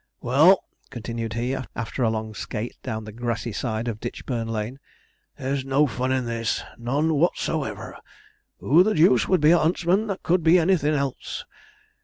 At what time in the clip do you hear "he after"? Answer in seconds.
1.33-2.01